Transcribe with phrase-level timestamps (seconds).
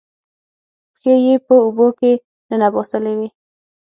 [0.99, 2.11] پښې یې په اوبو کې
[2.49, 3.29] ننباسلې وې